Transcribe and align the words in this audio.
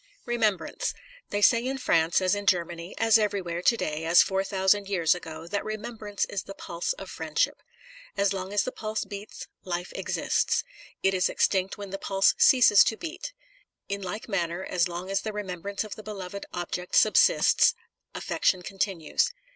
Remembrance. 0.25 0.95
They 1.29 1.43
say 1.43 1.63
in 1.63 1.77
France 1.77 2.21
as 2.21 2.33
in 2.33 2.47
Germany, 2.47 2.95
as 2.97 3.19
everywhere, 3.19 3.61
to 3.61 3.77
day 3.77 4.03
as 4.03 4.23
four 4.23 4.43
thou 4.43 4.65
sand 4.65 4.89
years 4.89 5.13
ago, 5.13 5.45
that 5.45 5.63
remembrance 5.63 6.25
is 6.25 6.41
the 6.41 6.55
pulse 6.55 6.93
of 6.93 7.07
friendship. 7.07 7.61
As 8.17 8.33
long 8.33 8.51
as 8.51 8.63
the 8.63 8.71
pulse 8.71 9.05
beats, 9.05 9.45
life 9.63 9.93
exists. 9.95 10.63
It 11.03 11.13
is 11.13 11.29
extinct 11.29 11.77
when 11.77 11.91
the 11.91 11.99
pulse 11.99 12.33
ceases 12.39 12.83
to 12.85 12.97
beat. 12.97 13.33
In 13.89 14.01
like 14.01 14.27
manner, 14.27 14.63
as 14.65 14.87
long 14.87 15.11
as 15.11 15.21
the 15.21 15.33
remembrance 15.33 15.83
of 15.83 15.93
the 15.93 16.01
beloved 16.01 16.47
object 16.51 16.95
subsists, 16.95 17.75
affection 18.15 18.63
continues. 18.63 19.29